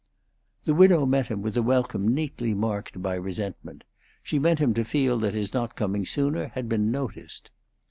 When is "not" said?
5.53-5.75